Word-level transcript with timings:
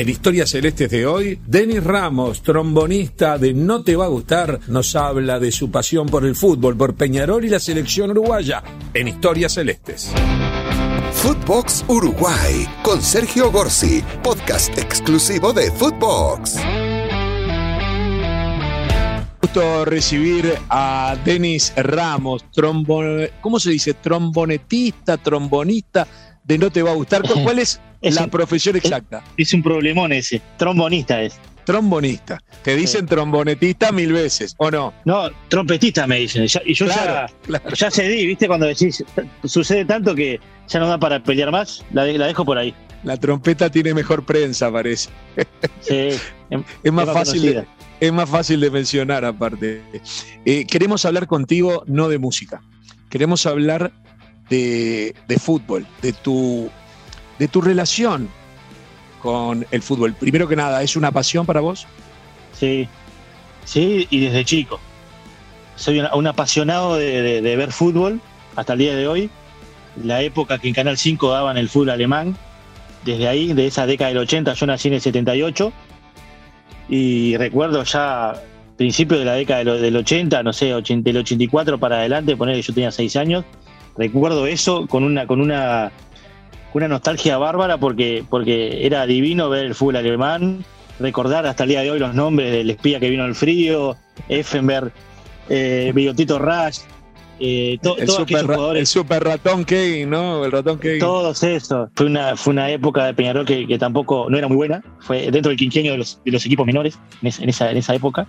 En 0.00 0.08
Historias 0.08 0.48
Celestes 0.48 0.88
de 0.88 1.04
hoy, 1.04 1.38
Denis 1.46 1.84
Ramos, 1.84 2.42
trombonista 2.42 3.36
de 3.36 3.52
No 3.52 3.82
Te 3.82 3.96
Va 3.96 4.06
a 4.06 4.08
Gustar, 4.08 4.58
nos 4.66 4.96
habla 4.96 5.38
de 5.38 5.52
su 5.52 5.70
pasión 5.70 6.06
por 6.06 6.24
el 6.24 6.34
fútbol, 6.34 6.74
por 6.74 6.94
Peñarol 6.94 7.44
y 7.44 7.50
la 7.50 7.60
selección 7.60 8.10
uruguaya. 8.12 8.62
En 8.94 9.08
Historias 9.08 9.52
Celestes. 9.52 10.10
Footbox 11.12 11.84
Uruguay 11.86 12.66
con 12.82 13.02
Sergio 13.02 13.52
Gorsi, 13.52 14.02
podcast 14.22 14.78
exclusivo 14.78 15.52
de 15.52 15.70
Footbox. 15.70 16.56
Gusto 19.42 19.84
recibir 19.84 20.54
a 20.70 21.14
Denis 21.26 21.74
Ramos, 21.76 22.50
trombon... 22.50 23.28
¿cómo 23.42 23.60
se 23.60 23.68
dice? 23.72 23.92
Trombonetista, 23.92 25.18
trombonista 25.18 26.08
de 26.42 26.56
No 26.56 26.70
Te 26.70 26.82
Va 26.82 26.92
a 26.92 26.94
Gustar. 26.94 27.22
¿Cuál 27.44 27.58
es, 27.58 27.82
la 28.02 28.26
profesión 28.28 28.76
exacta? 28.76 29.22
Es, 29.36 29.52
un 29.52 29.62
problemón 29.62 30.12
ese, 30.12 30.40
trombonista 30.56 31.22
es. 31.22 31.38
Trombonista. 31.64 32.42
Te 32.62 32.74
dicen 32.74 33.06
trombonetista 33.06 33.92
mil 33.92 34.12
veces, 34.12 34.54
¿o 34.58 34.70
no? 34.70 34.92
No, 35.04 35.30
trompetista 35.48 36.06
me 36.06 36.20
dicen. 36.20 36.44
y 36.64 36.74
yo 36.74 36.86
ya, 36.86 37.26
ya 37.74 37.90
cedí, 37.90 38.26
¿viste? 38.26 38.48
Cuando 38.48 38.66
decís, 38.66 39.04
sucede 39.44 39.84
tanto 39.84 40.14
que 40.14 40.40
ya 40.68 40.80
no 40.80 40.88
da 40.88 40.98
para 40.98 41.22
pelear 41.22 41.50
más, 41.50 41.84
la, 41.92 42.04
dejo 42.04 42.44
por 42.44 42.58
ahí. 42.58 42.74
La 43.04 43.16
trompeta 43.16 43.70
tiene 43.70 43.94
mejor 43.94 44.24
prensa, 44.24 44.70
parece. 44.70 45.10
Sí, 45.80 46.08
es, 46.82 46.92
más, 46.92 47.06
fácil 47.06 47.42
de, 47.42 47.66
es 48.00 48.12
más 48.12 48.28
fácil 48.28 48.60
de 48.60 48.70
mencionar 48.70 49.24
aparte. 49.24 49.82
Eh, 50.44 50.66
queremos 50.66 51.04
hablar 51.04 51.26
contigo 51.26 51.84
no 51.86 52.08
de 52.08 52.18
música, 52.18 52.62
queremos 53.08 53.46
hablar 53.46 53.92
de, 54.50 55.14
fútbol, 55.40 55.86
de 56.02 56.12
tu, 56.12 56.70
de 57.40 57.48
tu 57.48 57.62
relación 57.62 58.28
con 59.22 59.66
el 59.70 59.82
fútbol. 59.82 60.12
Primero 60.12 60.46
que 60.46 60.56
nada, 60.56 60.82
¿es 60.82 60.94
una 60.94 61.10
pasión 61.10 61.46
para 61.46 61.60
vos? 61.60 61.86
Sí, 62.52 62.86
sí, 63.64 64.06
y 64.10 64.20
desde 64.20 64.44
chico. 64.44 64.78
Soy 65.74 66.00
un, 66.00 66.26
apasionado 66.26 66.96
de, 66.96 67.40
ver 67.40 67.72
fútbol 67.72 68.20
hasta 68.56 68.74
el 68.74 68.78
día 68.78 68.94
de 68.94 69.08
hoy. 69.08 69.30
La 70.04 70.20
época 70.20 70.58
que 70.58 70.68
en 70.68 70.74
Canal 70.74 70.98
5 70.98 71.30
daban 71.30 71.56
el 71.56 71.70
fútbol 71.70 71.90
alemán, 71.90 72.36
desde 73.06 73.26
ahí, 73.26 73.54
de 73.54 73.66
esa 73.66 73.86
década 73.86 74.10
del 74.10 74.18
80, 74.18 74.52
yo 74.52 74.66
nací 74.66 74.88
en 74.88 74.94
el 74.94 75.00
78. 75.00 75.72
Y 76.90 77.38
recuerdo 77.38 77.82
ya 77.84 78.34
principio 78.76 79.18
de 79.18 79.24
la 79.24 79.32
década 79.32 79.64
del 79.64 79.96
80, 79.96 80.42
no 80.42 80.52
sé, 80.52 80.66
del 80.66 81.16
84 81.16 81.78
para 81.78 82.00
adelante, 82.00 82.36
poner 82.36 82.56
que 82.56 82.62
yo 82.62 82.74
tenía 82.74 82.90
6 82.90 83.16
años, 83.16 83.44
recuerdo 83.96 84.46
eso 84.46 84.86
con 84.86 85.04
una, 85.04 85.26
con 85.26 85.40
una, 85.40 85.90
una 86.74 86.88
nostalgia 86.88 87.38
bárbara 87.38 87.78
porque, 87.78 88.24
porque 88.28 88.86
era 88.86 89.06
divino 89.06 89.48
ver 89.48 89.66
el 89.66 89.74
fútbol 89.74 89.96
alemán, 89.96 90.64
recordar 90.98 91.46
hasta 91.46 91.64
el 91.64 91.70
día 91.70 91.80
de 91.82 91.90
hoy 91.90 91.98
los 91.98 92.14
nombres 92.14 92.52
del 92.52 92.70
espía 92.70 93.00
que 93.00 93.10
vino 93.10 93.24
al 93.24 93.34
frío, 93.34 93.96
Effenberg, 94.28 94.92
eh, 95.48 95.92
Bigotito 95.94 96.38
Rash, 96.38 96.78
eh, 97.42 97.78
el, 97.96 98.08
super, 98.08 98.44
jugadores, 98.44 98.80
el 98.80 98.86
super 98.86 99.24
ratón 99.24 99.64
Kevin, 99.64 100.10
¿no? 100.10 100.44
El 100.44 100.52
ratón 100.52 100.78
Kevin. 100.78 101.00
Todos 101.00 101.42
esos. 101.42 101.88
Fue 101.94 102.04
una, 102.04 102.36
fue 102.36 102.52
una 102.52 102.70
época 102.70 103.06
de 103.06 103.14
Peñarol 103.14 103.46
que, 103.46 103.66
que 103.66 103.78
tampoco 103.78 104.26
no 104.28 104.36
era 104.36 104.46
muy 104.46 104.58
buena. 104.58 104.82
Fue 104.98 105.30
dentro 105.30 105.48
del 105.48 105.56
quinquenio 105.56 105.92
de 105.92 105.98
los, 105.98 106.20
de 106.22 106.32
los 106.32 106.44
equipos 106.44 106.66
menores 106.66 106.98
en, 107.22 107.48
esa, 107.48 107.70
en 107.70 107.78
esa 107.78 107.94
época. 107.94 108.26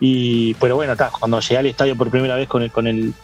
Y, 0.00 0.54
pero 0.54 0.74
bueno, 0.74 0.92
está, 0.92 1.10
cuando 1.10 1.38
llegué 1.38 1.58
al 1.58 1.66
estadio 1.66 1.94
por 1.96 2.10
primera 2.10 2.34
vez 2.34 2.48
con 2.48 2.62
el, 2.62 2.72
con 2.72 2.88
el, 2.88 3.14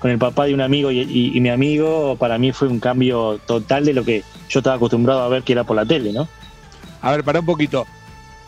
con 0.00 0.10
el 0.10 0.18
papá 0.18 0.46
de 0.46 0.54
un 0.54 0.62
amigo 0.62 0.90
y, 0.90 1.38
mi 1.40 1.50
amigo, 1.50 2.16
para 2.16 2.38
mí 2.38 2.52
fue 2.52 2.68
un 2.68 2.80
cambio 2.80 3.38
total 3.46 3.84
de 3.84 3.92
lo 3.92 4.02
que 4.02 4.24
yo 4.48 4.60
estaba 4.60 4.76
acostumbrado 4.76 5.20
a 5.20 5.28
ver 5.28 5.42
que 5.42 5.52
era 5.52 5.62
por 5.62 5.76
la 5.76 5.84
tele, 5.84 6.12
¿no? 6.12 6.26
A 7.02 7.12
ver, 7.12 7.22
para 7.22 7.40
un 7.40 7.46
poquito. 7.46 7.86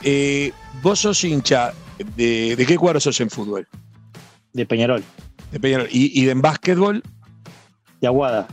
Eh, 0.03 0.51
vos 0.83 0.99
sos 0.99 1.23
hincha, 1.23 1.75
de, 2.17 2.65
qué 2.67 2.77
cuadro 2.79 3.01
sos 3.01 3.21
en 3.21 3.29
fútbol? 3.29 3.69
De 4.55 4.65
Peñarol. 4.65 5.05
De 5.53 5.61
Peñarol. 5.61 5.89
¿Y, 5.93 6.27
en 6.29 6.41
básquetbol? 6.41 7.03
De 8.01 8.07
Aguada. 8.07 8.49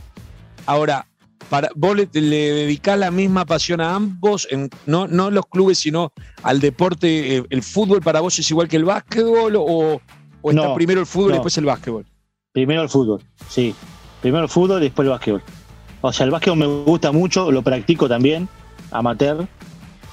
Ahora, 0.65 1.07
para, 1.49 1.69
¿vos 1.75 1.95
le, 1.95 2.05
dedicás 2.05 2.99
la 2.99 3.11
misma 3.11 3.45
pasión 3.45 3.79
a 3.79 3.95
ambos? 3.95 4.45
En, 4.51 4.69
no, 4.85 5.07
no 5.07 5.31
los 5.31 5.45
clubes, 5.45 5.79
sino 5.79 6.11
al 6.43 6.59
deporte. 6.59 7.37
Eh, 7.37 7.43
¿El 7.49 7.63
fútbol 7.63 8.01
para 8.01 8.19
vos 8.19 8.37
es 8.37 8.51
igual 8.51 8.67
que 8.67 8.75
el 8.75 8.83
básquetbol? 8.83 9.55
¿O, 9.55 10.01
o 10.41 10.51
está 10.51 10.75
primero 10.75 10.99
el 10.99 11.07
fútbol 11.07 11.31
y 11.31 11.33
después 11.35 11.57
el 11.57 11.65
básquetbol? 11.65 12.05
Primero 12.51 12.81
el 12.81 12.89
fútbol, 12.89 13.21
sí. 13.47 13.75
Primero 14.21 14.43
el 14.43 14.49
fútbol 14.49 14.81
después 14.81 15.05
el 15.05 15.11
básquetbol. 15.11 15.43
O 16.01 16.11
sea, 16.11 16.25
el 16.25 16.31
básquetbol 16.31 16.57
me 16.57 16.65
gusta 16.65 17.11
mucho, 17.11 17.51
lo 17.51 17.61
practico 17.61 18.07
también, 18.09 18.49
amateur. 18.91 19.47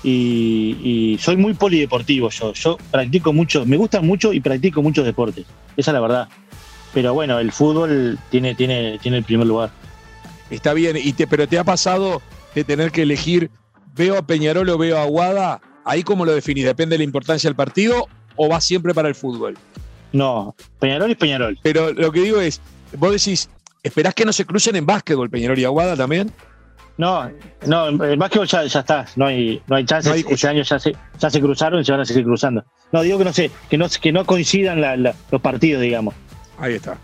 Y, 0.02 1.16
soy 1.20 1.36
muy 1.36 1.54
polideportivo 1.54 2.28
yo. 2.30 2.52
Yo 2.52 2.76
practico 2.90 3.32
mucho, 3.32 3.64
me 3.64 3.76
gustan 3.76 4.06
mucho 4.06 4.32
y 4.32 4.40
practico 4.40 4.82
muchos 4.82 5.04
deportes. 5.04 5.46
Esa 5.76 5.90
es 5.90 5.94
la 5.94 6.00
verdad. 6.00 6.28
Pero 6.94 7.14
bueno, 7.14 7.38
el 7.38 7.50
fútbol 7.50 8.18
tiene, 8.30 8.54
tiene, 8.54 8.98
tiene 8.98 9.18
el 9.18 9.24
primer 9.24 9.46
lugar. 9.46 9.70
Está 10.50 10.74
bien, 10.74 10.96
y 11.02 11.12
te, 11.14 11.26
pero 11.26 11.48
te 11.48 11.58
ha 11.58 11.64
pasado 11.64 12.22
de 12.54 12.62
tener 12.62 12.92
que 12.92 13.02
elegir, 13.02 13.50
veo 13.96 14.16
a 14.16 14.22
Peñarol 14.22 14.68
o 14.68 14.78
veo 14.78 14.96
a 14.98 15.02
Aguada, 15.02 15.60
ahí 15.84 16.04
cómo 16.04 16.24
lo 16.24 16.32
definís, 16.32 16.64
depende 16.64 16.94
de 16.94 16.98
la 16.98 17.04
importancia 17.04 17.48
del 17.48 17.56
partido 17.56 18.06
o 18.36 18.48
va 18.48 18.60
siempre 18.60 18.94
para 18.94 19.08
el 19.08 19.14
fútbol. 19.14 19.56
No, 20.16 20.56
Peñarol 20.78 21.10
y 21.10 21.14
Peñarol. 21.14 21.58
Pero 21.62 21.92
lo 21.92 22.10
que 22.10 22.20
digo 22.20 22.40
es, 22.40 22.62
vos 22.96 23.12
decís, 23.12 23.50
¿esperás 23.82 24.14
que 24.14 24.24
no 24.24 24.32
se 24.32 24.46
crucen 24.46 24.74
en 24.74 24.86
básquetbol 24.86 25.28
Peñarol 25.28 25.58
y 25.58 25.64
Aguada 25.64 25.94
también? 25.94 26.32
No, 26.96 27.30
no, 27.66 27.88
el 27.88 28.16
básquetbol 28.16 28.46
ya, 28.46 28.62
está, 28.62 29.04
no 29.16 29.26
hay, 29.26 29.60
no 29.66 29.76
hay 29.76 29.84
chances, 29.84 30.24
no 30.24 30.30
este 30.30 30.48
año 30.48 30.62
ya 30.62 30.78
se, 30.78 30.96
ya 31.18 31.28
se 31.28 31.40
cruzaron 31.42 31.80
y 31.82 31.84
se 31.84 31.92
van 31.92 32.00
a 32.00 32.06
seguir 32.06 32.24
cruzando. 32.24 32.64
No, 32.92 33.02
digo 33.02 33.18
que 33.18 33.24
no 33.24 33.32
sé, 33.34 33.50
que 33.68 33.76
no, 33.76 33.86
que 33.90 34.10
no 34.10 34.24
coincidan 34.24 35.02
los 35.02 35.42
partidos, 35.42 35.82
digamos. 35.82 36.14
Ahí 36.58 36.76
está. 36.76 36.96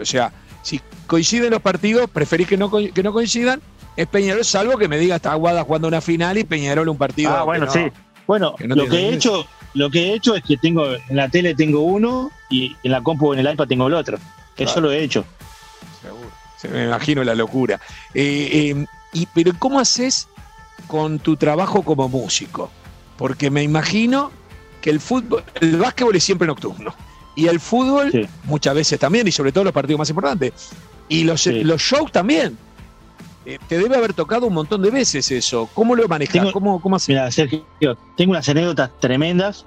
O 0.00 0.04
sea, 0.04 0.32
si 0.62 0.80
coinciden 1.08 1.50
los 1.50 1.60
partidos, 1.60 2.08
preferís 2.08 2.46
que 2.46 2.56
no, 2.56 2.70
que 2.70 3.02
no 3.02 3.12
coincidan, 3.12 3.60
es 3.96 4.06
Peñarol, 4.06 4.44
salvo 4.44 4.78
que 4.78 4.86
me 4.86 4.96
diga 4.96 5.16
está 5.16 5.32
Aguada 5.32 5.64
jugando 5.64 5.88
una 5.88 6.00
final 6.00 6.38
y 6.38 6.44
Peñarol 6.44 6.88
un 6.88 6.98
partido. 6.98 7.32
Ah, 7.32 7.42
bueno, 7.42 7.68
sí. 7.68 7.90
Bueno, 8.28 8.54
lo 8.60 8.86
que 8.86 8.96
he 8.96 9.14
hecho, 9.14 9.44
lo 9.74 9.90
que 9.90 10.10
he 10.10 10.14
hecho 10.14 10.34
es 10.34 10.42
que 10.42 10.56
tengo 10.56 10.86
en 10.86 11.16
la 11.16 11.28
tele 11.28 11.54
tengo 11.54 11.80
uno 11.80 12.30
y 12.48 12.76
en 12.82 12.92
la 12.92 13.02
compu 13.02 13.28
o 13.28 13.34
en 13.34 13.40
el 13.40 13.52
iPad 13.52 13.68
tengo 13.68 13.86
el 13.86 13.94
otro. 13.94 14.18
Eso 14.56 14.80
lo 14.80 14.92
he 14.92 15.02
hecho. 15.02 15.24
Seguro. 16.02 16.30
Se 16.56 16.68
me 16.68 16.84
imagino 16.84 17.24
la 17.24 17.34
locura. 17.34 17.80
Eh, 18.12 18.74
eh, 18.74 18.86
y, 19.12 19.26
pero 19.26 19.52
¿cómo 19.58 19.80
haces 19.80 20.28
con 20.86 21.18
tu 21.18 21.36
trabajo 21.36 21.82
como 21.82 22.08
músico? 22.08 22.70
Porque 23.16 23.50
me 23.50 23.62
imagino 23.62 24.30
que 24.82 24.90
el 24.90 25.00
fútbol, 25.00 25.44
el 25.60 25.76
básquetbol 25.76 26.16
es 26.16 26.24
siempre 26.24 26.46
nocturno. 26.46 26.94
Y 27.36 27.46
el 27.46 27.60
fútbol 27.60 28.28
muchas 28.44 28.74
veces 28.74 28.98
también, 28.98 29.26
y 29.26 29.32
sobre 29.32 29.52
todo 29.52 29.64
los 29.64 29.72
partidos 29.72 30.00
más 30.00 30.10
importantes. 30.10 30.52
Y 31.08 31.24
los, 31.24 31.46
los 31.46 31.80
shows 31.80 32.12
también. 32.12 32.58
Eh, 33.46 33.58
te 33.68 33.78
debe 33.78 33.96
haber 33.96 34.12
tocado 34.12 34.46
un 34.46 34.54
montón 34.54 34.82
de 34.82 34.90
veces 34.90 35.30
eso. 35.30 35.68
¿Cómo 35.74 35.94
lo 35.94 36.06
manejas? 36.08 36.52
¿Cómo, 36.52 36.80
cómo 36.80 36.96
Mira, 37.08 37.30
Sergio, 37.30 37.64
tengo 38.16 38.32
unas 38.32 38.48
anécdotas 38.48 38.90
tremendas. 39.00 39.66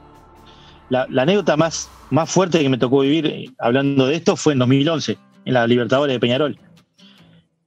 La, 0.90 1.08
anécdota 1.18 1.58
más, 1.58 1.90
más 2.12 2.30
fuerte 2.30 2.60
que 2.60 2.70
me 2.70 2.78
tocó 2.78 3.00
vivir 3.00 3.26
eh, 3.26 3.50
hablando 3.58 4.06
de 4.06 4.16
esto 4.16 4.36
fue 4.36 4.54
en 4.54 4.60
2011, 4.60 5.18
en 5.46 5.54
la 5.54 5.66
Libertadores 5.66 6.14
de 6.14 6.20
Peñarol. 6.20 6.60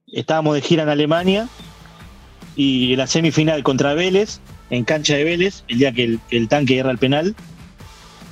Estábamos 0.07 0.55
de 0.55 0.61
gira 0.61 0.83
en 0.83 0.89
Alemania 0.89 1.49
y 2.55 2.93
en 2.93 2.99
la 2.99 3.07
semifinal 3.07 3.63
contra 3.63 3.93
Vélez, 3.93 4.39
en 4.69 4.85
cancha 4.85 5.15
de 5.15 5.25
Vélez, 5.25 5.65
el 5.67 5.79
día 5.79 5.91
que 5.91 6.19
el, 6.29 6.47
tanque 6.47 6.79
era 6.79 6.89
el 6.89 6.97
penal, 6.97 7.35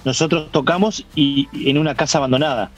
nosotros 0.05 0.49
tocamos 0.51 1.05
y 1.13 1.49
en 1.69 1.77
una 1.77 1.95
casa 1.95 2.19
abandonada, 2.19 2.71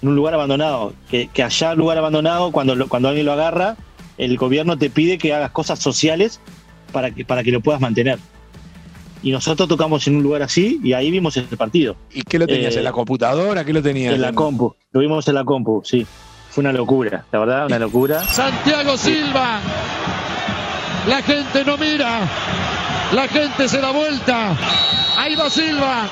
en 0.00 0.08
un 0.08 0.16
lugar 0.16 0.32
abandonado, 0.32 0.94
que, 1.10 1.28
que 1.28 1.42
allá 1.42 1.74
lugar 1.74 1.98
abandonado, 1.98 2.52
cuando, 2.52 2.88
cuando 2.88 3.08
alguien 3.08 3.26
lo 3.26 3.32
agarra, 3.32 3.76
el 4.20 4.36
gobierno 4.36 4.76
te 4.76 4.90
pide 4.90 5.16
que 5.16 5.32
hagas 5.32 5.50
cosas 5.50 5.78
sociales 5.78 6.40
para 6.92 7.10
que, 7.10 7.24
para 7.24 7.42
que 7.42 7.50
lo 7.50 7.60
puedas 7.60 7.80
mantener. 7.80 8.18
Y 9.22 9.32
nosotros 9.32 9.68
tocamos 9.68 10.06
en 10.06 10.16
un 10.16 10.22
lugar 10.22 10.42
así 10.42 10.78
y 10.82 10.92
ahí 10.92 11.10
vimos 11.10 11.36
el 11.38 11.44
partido. 11.44 11.96
¿Y 12.12 12.22
qué 12.22 12.38
lo 12.38 12.46
tenías? 12.46 12.76
¿En 12.76 12.84
la 12.84 12.90
eh, 12.90 12.92
computadora? 12.92 13.64
¿Qué 13.64 13.72
lo 13.72 13.82
tenías? 13.82 14.14
En 14.14 14.20
la 14.20 14.32
compu. 14.32 14.74
Lo 14.92 15.00
vimos 15.00 15.26
en 15.28 15.34
la 15.34 15.44
compu, 15.44 15.82
sí. 15.84 16.06
Fue 16.50 16.62
una 16.62 16.72
locura, 16.72 17.24
la 17.32 17.38
verdad, 17.38 17.66
una 17.66 17.78
locura. 17.78 18.22
Santiago 18.24 18.96
Silva. 18.96 19.60
La 21.06 21.22
gente 21.22 21.64
no 21.64 21.78
mira. 21.78 22.28
La 23.14 23.26
gente 23.28 23.68
se 23.68 23.80
da 23.80 23.90
vuelta. 23.90 24.56
Ahí 25.16 25.34
va 25.34 25.48
Silva. 25.48 26.08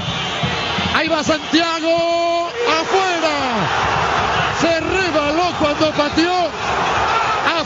Ahí 0.95 1.09
va 1.09 1.23
Santiago. 1.23 2.49
Afuera. 2.81 3.69
Se 4.61 4.81
rebaló 4.81 5.53
cuando 5.59 5.91
pateó 5.93 6.49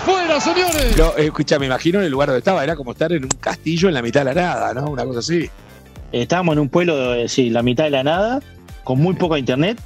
¡Afuera, 0.02 0.40
señores! 0.40 0.98
Eh, 0.98 1.26
escucha, 1.26 1.60
me 1.60 1.66
imagino 1.66 2.00
en 2.00 2.06
el 2.06 2.10
lugar 2.10 2.26
donde 2.26 2.40
estaba, 2.40 2.64
era 2.64 2.74
como 2.74 2.90
estar 2.90 3.12
en 3.12 3.22
un 3.22 3.30
castillo 3.30 3.86
en 3.86 3.94
la 3.94 4.02
mitad 4.02 4.24
de 4.24 4.34
la 4.34 4.42
nada, 4.42 4.74
¿no? 4.74 4.90
Una 4.90 5.04
cosa 5.04 5.20
así. 5.20 5.48
Estábamos 6.10 6.54
en 6.54 6.58
un 6.58 6.68
pueblo, 6.68 7.14
eh, 7.14 7.28
sí, 7.28 7.50
la 7.50 7.62
mitad 7.62 7.84
de 7.84 7.90
la 7.90 8.02
nada, 8.02 8.40
con 8.82 8.98
muy 8.98 9.14
poca 9.14 9.38
internet, 9.38 9.80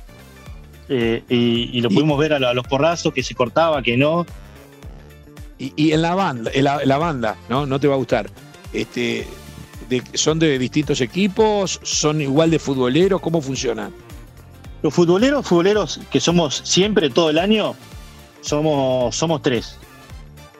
eh, 0.89 1.23
y, 1.29 1.79
lo 1.83 1.91
pudimos 1.91 2.19
ver 2.19 2.33
a, 2.33 2.55
los 2.55 2.67
porrazos, 2.67 3.13
que 3.13 3.23
se 3.23 3.35
cortaba, 3.35 3.83
que 3.83 3.99
no. 3.99 4.25
Y, 5.59 5.93
en 5.93 6.01
la 6.01 6.15
banda, 6.15 6.51
en 6.55 6.65
la, 6.65 6.97
banda, 6.97 7.37
¿no? 7.51 7.67
No 7.67 7.79
te 7.79 7.87
va 7.87 7.95
a 7.95 7.99
gustar. 7.99 8.31
Este, 8.73 9.27
de, 9.91 10.03
son 10.15 10.39
de 10.39 10.59
distintos 10.59 11.03
equipos? 11.03 11.79
¿Son 11.83 12.23
igual 12.23 12.51
de 12.51 12.59
futboleros? 12.59 13.21
¿Cómo 13.21 13.43
funciona? 13.43 13.91
Los 14.83 14.95
futboleros, 14.95 15.47
futboleros 15.47 16.01
que 16.11 16.21
somos 16.21 16.63
siempre, 16.65 17.11
todo 17.11 17.29
el 17.29 17.39
año, 17.39 17.75
somos, 18.41 19.15
somos 19.15 19.43
tres. 19.43 19.77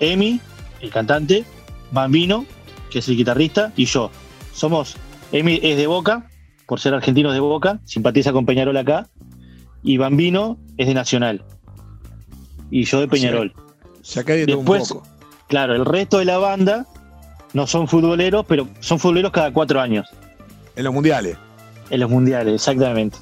Emi, 0.01 0.41
el 0.81 0.91
cantante, 0.91 1.45
Bambino, 1.91 2.47
que 2.91 2.99
es 3.01 3.09
el 3.09 3.17
guitarrista, 3.17 3.73
y 3.77 3.87
yo. 3.87 4.11
Somos, 4.53 4.97
Emi 5.33 5.61
es 5.63 5.77
de 5.77 5.87
Boca, 5.87 6.29
por 6.67 6.81
ser 6.81 6.95
argentinos 6.95 7.33
de 7.33 7.41
Boca, 7.41 7.81
simpatiza 7.85 8.33
con 8.33 8.47
Peñarol 8.47 8.77
acá, 8.77 9.09
y 9.83 9.99
Bambino 9.99 10.59
es 10.77 10.87
de 10.87 10.95
Nacional. 10.95 11.45
Y 12.71 12.85
yo 12.85 13.01
de 13.01 13.09
Peñarol. 13.09 13.55
Se 14.03 14.23
de 14.23 14.47
Después, 14.47 14.91
un 14.91 14.99
poco. 15.01 15.09
Claro, 15.49 15.75
el 15.75 15.85
resto 15.85 16.19
de 16.19 16.25
la 16.25 16.39
banda 16.39 16.87
no 17.53 17.67
son 17.67 17.89
futboleros, 17.89 18.45
pero 18.47 18.69
son 18.81 18.99
futboleros 18.99 19.33
cada 19.33 19.53
cuatro 19.53 19.81
años, 19.81 20.09
En 20.75 20.85
los 20.85 20.93
mundiales. 20.93 21.37
en 21.91 22.01
los 22.01 22.11
mundiales, 22.11 22.55
exactamente. 22.55 23.19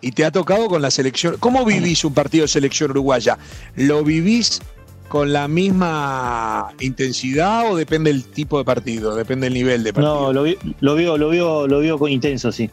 Y 0.00 0.12
te 0.12 0.24
ha 0.24 0.30
tocado 0.30 0.68
con 0.68 0.80
la 0.82 0.90
selección. 0.90 1.36
¿Cómo 1.40 1.64
vivís 1.64 2.04
un 2.04 2.14
partido 2.14 2.42
de 2.42 2.48
selección 2.48 2.90
uruguaya? 2.92 3.38
¿Lo 3.74 4.04
vivís 4.04 4.60
con 5.08 5.32
la 5.32 5.48
misma 5.48 6.68
intensidad 6.80 7.70
o 7.70 7.76
depende 7.76 8.12
del 8.12 8.24
tipo 8.24 8.58
de 8.58 8.64
partido? 8.64 9.14
Depende 9.14 9.46
del 9.46 9.54
nivel 9.54 9.84
de 9.84 9.92
partido. 9.92 10.20
No, 10.26 10.32
lo, 10.32 10.42
vi- 10.42 10.58
lo 10.80 10.94
veo, 10.94 11.16
lo 11.16 11.28
veo, 11.28 11.66
lo 11.66 11.78
veo 11.80 11.98
con 11.98 12.10
intenso, 12.10 12.50
sí. 12.52 12.70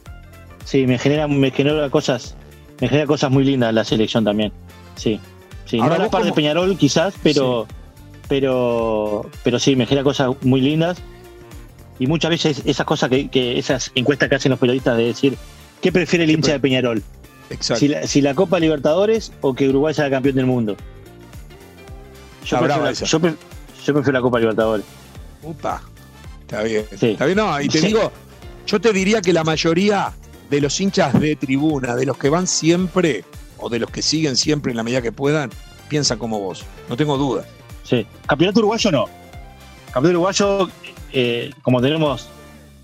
Sí, 0.66 0.88
me 0.88 0.98
genera, 0.98 1.28
me 1.28 1.52
genera 1.52 1.90
cosas, 1.90 2.36
me 2.82 2.88
genera 2.88 3.06
cosas 3.08 3.32
muy 3.32 3.44
lindas 3.44 3.74
la 3.74 3.84
selección 3.84 4.24
también. 4.24 4.52
Sí. 4.96 5.20
Sí, 5.66 5.80
Ahora 5.80 5.96
no 5.98 6.02
a 6.02 6.06
la 6.06 6.12
par 6.12 6.24
de 6.24 6.34
Peñarol 6.34 6.78
quizás, 6.78 7.14
pero, 7.24 7.68
pero, 8.28 9.30
pero 9.44 9.60
sí, 9.60 9.76
me 9.76 9.86
genera 9.86 10.04
cosas 10.04 10.32
muy 10.42 10.62
lindas. 10.62 10.98
Y 12.00 12.08
muchas 12.08 12.32
veces 12.32 12.62
esas 12.66 12.86
cosas 12.86 13.10
que, 13.10 13.30
que 13.30 13.58
esas 13.60 13.92
encuestas 13.96 14.28
que 14.30 14.36
hacen 14.36 14.50
los 14.50 14.60
periodistas 14.60 14.98
de 14.98 15.06
decir, 15.06 15.36
¿qué 15.82 15.92
prefiere 15.92 16.24
el 16.26 16.30
¿Qué 16.32 16.34
hincha 16.36 16.52
de 16.54 16.60
Peñarol? 16.60 17.04
Exacto. 17.50 17.80
Si 17.80 17.88
la, 17.88 18.08
si 18.08 18.22
la 18.22 18.34
Copa 18.34 18.60
Libertadores 18.60 19.32
o 19.42 19.54
que 19.54 19.70
Uruguay 19.70 19.94
sea 19.94 20.10
campeón 20.10 20.36
del 20.36 20.46
mundo. 20.46 20.76
Yo, 22.46 22.60
prefiero 22.60 22.84
la, 22.84 22.92
yo 22.94 23.20
pre- 23.20 23.36
yo 23.86 23.94
prefiero 23.94 24.12
la 24.20 24.22
Copa 24.22 24.40
Libertadores. 24.40 24.86
Upa. 25.42 25.82
Está 26.42 26.64
bien. 26.64 26.86
Sí. 26.98 27.12
Está 27.12 27.26
bien, 27.26 27.38
no, 27.38 27.60
y 27.62 27.68
te 27.68 27.80
Sí. 27.80 27.88
digo, 27.88 28.12
yo 28.68 28.80
te 28.80 28.94
diría 28.94 29.22
que 29.22 29.34
la 29.34 29.44
mayoría 29.44 30.14
de 30.50 30.62
los 30.62 30.80
hinchas 30.80 31.20
de 31.20 31.36
tribuna, 31.36 31.96
de 31.96 32.06
los 32.06 32.18
que 32.18 32.30
van 32.30 32.48
siempre, 32.48 33.24
o 33.58 33.70
de 33.70 33.80
los 33.80 33.90
que 33.90 34.02
siguen 34.02 34.36
siempre 34.36 34.72
en 34.72 34.78
la 34.78 34.84
medida 34.84 35.02
que 35.02 35.12
puedan, 35.12 35.50
piensan 35.90 36.18
como 36.20 36.40
vos. 36.40 36.64
No 36.90 36.96
tengo 36.98 37.18
duda. 37.18 37.46
Sí. 37.84 38.06
Campeonato 38.28 38.60
uruguayo 38.60 38.92
no. 38.92 39.06
Campeonato 39.92 40.10
uruguayo, 40.10 40.70
eh, 41.12 41.52
como 41.62 41.82
tenemos 41.82 42.28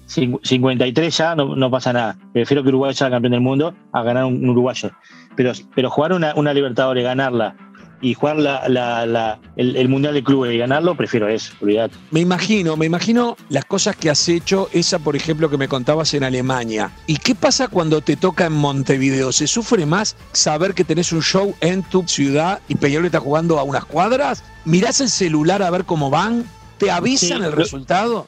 cin- 0.08 0.40
53 0.44 1.16
ya, 1.18 1.36
no, 1.36 1.56
no 1.56 1.70
pasa 1.72 1.94
nada. 1.94 2.18
Prefiero 2.34 2.64
que 2.64 2.70
Uruguay 2.70 2.94
sea 2.94 3.10
campeón 3.10 3.32
del 3.32 3.42
mundo 3.42 3.74
a 3.92 4.04
ganar 4.04 4.26
un, 4.26 4.36
un 4.44 4.50
uruguayo. 4.50 4.92
Pero, 5.36 5.52
pero 5.76 5.90
jugar 5.90 6.14
una, 6.14 6.34
una 6.36 6.54
Libertadores, 6.54 7.04
ganarla, 7.04 7.56
y 8.02 8.14
jugar 8.14 8.38
la, 8.38 8.68
la- 8.70 9.06
la- 9.06 9.40
el, 9.56 9.76
el 9.76 9.90
Mundial 9.90 10.14
de 10.14 10.24
Clubes 10.24 10.54
y 10.54 10.58
ganarlo, 10.58 10.96
prefiero 10.96 11.28
eso, 11.28 11.52
olvidate. 11.62 11.96
Me 12.12 12.20
imagino, 12.22 12.78
me 12.78 12.86
imagino 12.86 13.36
las 13.50 13.66
cosas 13.66 13.96
que 13.96 14.10
has 14.10 14.28
hecho, 14.30 14.70
esa 14.74 15.00
por 15.00 15.16
ejemplo 15.16 15.50
que 15.50 15.58
me 15.58 15.68
contabas 15.68 16.14
en 16.14 16.24
Alemania. 16.24 16.92
¿Y 17.08 17.18
qué 17.18 17.36
pasa 17.36 17.68
cuando 17.68 18.02
te 18.02 18.16
toca 18.16 18.46
en 18.46 18.54
Montevideo? 18.54 19.32
¿Se 19.32 19.48
sufre 19.48 19.86
más 19.86 20.16
saber 20.32 20.74
que 20.74 20.84
tenés 20.84 21.12
un 21.12 21.22
show 21.22 21.56
en 21.62 21.84
tu 21.84 22.08
ciudad 22.08 22.62
y 22.68 22.76
Peñarol 22.76 23.06
está 23.06 23.20
jugando 23.20 23.60
a 23.60 23.64
unas 23.64 23.86
cuadras? 23.86 24.44
¿Mirás 24.66 25.02
el 25.02 25.10
celular 25.10 25.62
a 25.64 25.70
ver 25.70 25.86
cómo 25.86 26.10
van? 26.10 26.46
¿Te 26.78 26.92
avisan 26.92 27.28
Sí, 27.40 27.44
el 27.44 27.50
lo- 27.52 27.56
resultado? 27.56 28.28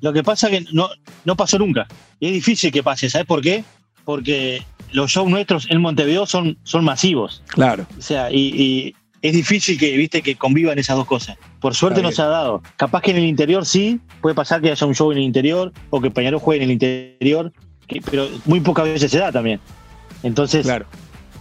Lo 0.00 0.12
que 0.12 0.22
pasa 0.22 0.48
es 0.48 0.58
que 0.58 0.66
no, 0.72 0.88
no 1.24 1.36
pasó 1.36 1.58
nunca. 1.58 1.86
Y 2.18 2.26
es 2.26 2.32
difícil 2.32 2.72
que 2.72 2.82
pase, 2.82 3.08
¿sabes 3.08 3.26
por 3.26 3.40
qué? 3.40 3.64
Porque 4.04 4.62
los 4.92 5.10
shows 5.10 5.28
nuestros 5.30 5.70
en 5.70 5.80
Montevideo 5.80 6.26
son, 6.26 6.58
son 6.64 6.84
masivos. 6.84 7.42
Claro. 7.48 7.86
O 7.98 8.02
sea, 8.02 8.30
y, 8.30 8.36
y 8.38 8.94
es 9.22 9.32
difícil 9.32 9.78
que, 9.78 9.96
viste, 9.96 10.22
que 10.22 10.36
convivan 10.36 10.78
esas 10.78 10.96
dos 10.96 11.06
cosas. 11.06 11.36
Por 11.60 11.74
suerte 11.74 12.02
no 12.02 12.10
se 12.12 12.22
ha 12.22 12.26
dado. 12.26 12.62
Capaz 12.76 13.02
que 13.02 13.12
en 13.12 13.18
el 13.18 13.24
interior 13.24 13.64
sí, 13.64 14.00
puede 14.20 14.34
pasar 14.34 14.60
que 14.60 14.70
haya 14.70 14.86
un 14.86 14.94
show 14.94 15.12
en 15.12 15.18
el 15.18 15.24
interior 15.24 15.72
o 15.90 16.00
que 16.00 16.10
Peñarol 16.10 16.40
juegue 16.40 16.64
en 16.64 16.70
el 16.70 16.72
interior, 16.74 17.52
que- 17.86 18.00
pero 18.02 18.28
muy 18.44 18.60
pocas 18.60 18.84
veces 18.84 19.10
se 19.10 19.18
da 19.18 19.30
también. 19.30 19.60
Entonces, 20.22 20.62
Claro. 20.64 20.86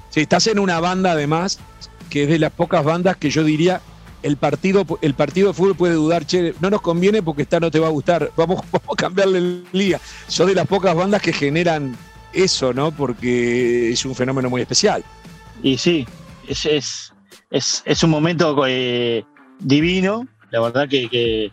Sí, 0.10 0.20
estás 0.22 0.46
en 0.48 0.60
una 0.60 0.80
banda 0.80 1.12
además, 1.14 1.60
que 2.10 2.24
es 2.24 2.30
de 2.30 2.38
las 2.38 2.52
pocas 2.52 2.84
bandas 2.84 3.16
que 3.18 3.30
yo 3.30 3.44
diría, 3.44 3.82
el 4.24 4.38
partido, 4.38 4.86
el 5.02 5.14
partido 5.14 5.48
de 5.48 5.54
fútbol 5.54 5.76
puede 5.76 5.94
dudar, 5.96 6.26
che, 6.28 6.54
no 6.60 6.70
nos 6.70 6.82
conviene 6.82 7.24
porque 7.24 7.42
esta 7.44 7.60
no 7.60 7.72
te 7.72 7.80
va 7.80 7.88
a 7.88 7.92
gustar, 7.92 8.30
vamos, 8.38 8.62
vamos 8.72 8.90
a 8.92 8.96
cambiarle 8.96 9.38
el 9.40 9.64
día. 9.72 10.00
Sos 10.28 10.48
de 10.48 10.54
las 10.54 10.68
pocas 10.68 10.94
bandas 10.96 11.22
que 11.22 11.34
generan 11.34 11.96
eso, 12.34 12.74
¿no? 12.74 12.92
Porque 12.92 13.92
es 13.92 14.06
un 14.06 14.16
fenómeno 14.16 14.50
muy 14.50 14.62
especial. 14.62 15.04
y 15.64 15.78
sí, 15.78 16.06
es, 16.48 16.66
es, 16.66 17.14
es, 17.50 17.84
es 17.86 18.04
un 18.04 18.10
momento 18.10 18.56
eh, 18.68 19.24
divino. 19.60 20.28
La 20.52 20.60
verdad 20.62 20.88
que, 20.90 21.08
que 21.10 21.52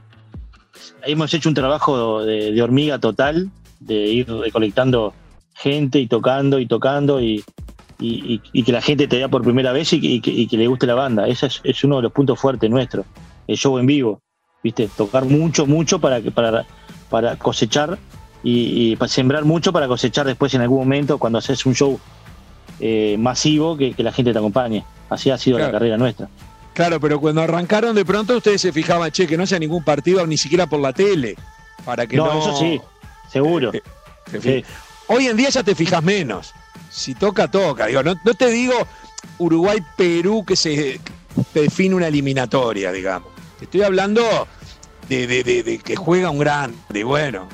hemos 1.05 1.33
hecho 1.35 1.49
un 1.49 1.55
trabajo 1.55 2.25
de, 2.25 2.61
hormiga 2.63 2.99
total, 2.99 3.51
de 3.81 3.95
ir 3.95 4.29
recolectando 4.29 5.15
gente 5.55 5.99
y 6.01 6.07
tocando 6.07 6.59
y 6.59 6.67
tocando 6.67 7.21
y, 7.21 7.45
y- 8.01 8.63
que 8.63 8.73
la 8.73 8.81
gente 8.83 9.07
te 9.09 9.17
vea 9.17 9.29
por 9.29 9.43
primera 9.43 9.73
vez 9.73 9.93
y 9.93 10.21
que, 10.21 10.57
le 10.57 10.67
guste 10.67 10.87
la 10.87 10.95
banda. 10.95 11.29
Ese 11.29 11.49
es, 11.65 11.85
uno 11.85 11.97
de 11.97 12.03
los 12.03 12.13
puntos 12.13 12.39
fuertes 12.39 12.69
nuestros, 12.71 13.07
el 13.47 13.57
show 13.57 13.79
en 13.79 13.87
vivo. 13.87 14.21
¿Viste? 14.63 14.89
Tocar 14.97 15.25
mucho, 15.25 15.67
mucho 15.67 16.01
para, 16.01 16.21
para, 16.21 16.67
para 17.09 17.37
cosechar 17.37 17.97
y, 18.43 18.93
y 18.93 18.97
para 18.97 19.09
sembrar 19.09 19.45
mucho 19.45 19.73
para 19.73 19.89
cosechar 19.89 20.27
después 20.27 20.55
en 20.55 20.61
algún 20.63 20.79
momento 20.79 21.19
cuando 21.19 21.39
haces 21.39 21.65
un 21.67 21.75
show 21.75 21.99
eh, 22.81 23.17
masivo 23.19 23.77
que, 23.77 23.95
que 23.95 24.03
la 24.03 24.13
gente 24.13 24.33
te 24.33 24.39
acompañe. 24.39 24.85
Así 25.11 25.31
ha 25.31 25.39
sido 25.39 25.57
Claro. 25.57 25.73
la 25.73 25.79
carrera 25.79 25.97
nuestra. 25.99 26.29
Claro, 26.75 27.01
pero 27.01 27.19
cuando 27.21 27.43
arrancaron 27.43 27.95
de 27.97 28.05
pronto 28.05 28.37
ustedes 28.37 28.61
se 28.61 28.73
fijaban, 28.73 29.11
che, 29.11 29.27
que 29.27 29.37
no 29.37 29.47
sea 29.47 29.59
ningún 29.59 29.83
partido 29.83 30.25
ni 30.27 30.37
siquiera 30.37 30.67
por 30.69 30.79
la 30.81 30.93
tele, 30.93 31.35
para 31.85 32.07
que 32.07 32.17
no... 32.17 32.27
No, 32.27 32.39
eso 32.39 32.57
sí, 32.59 32.81
seguro. 33.33 33.73
Eh, 33.75 33.83
Sí. 34.43 34.63
Hoy 35.09 35.27
en 35.27 35.39
día 35.39 35.49
ya 35.49 35.63
te 35.63 35.75
fijas 35.75 36.03
menos. 36.05 36.53
Si 36.91 37.15
toca, 37.15 37.51
toca. 37.51 37.87
Digo, 37.87 38.03
no, 38.03 38.15
no 38.23 38.35
te 38.35 38.51
digo 38.51 38.75
Uruguay-Perú 39.39 40.45
que 40.45 40.55
se 40.55 41.01
te 41.53 41.63
define 41.63 41.95
una 41.95 42.09
eliminatoria, 42.09 42.93
digamos. 42.93 43.29
Te 43.59 43.65
estoy 43.65 43.83
hablando 43.83 44.23
de, 45.09 45.27
de- 45.27 45.43
de- 45.45 45.63
de 45.63 45.79
que 45.79 45.97
juega 45.97 46.31
un 46.31 46.39
grande, 46.39 47.05
bueno, 47.05 47.49